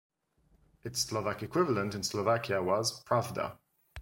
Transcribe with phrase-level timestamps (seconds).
[0.83, 3.59] Its Slovak equivalent in Slovakia was "Pravda".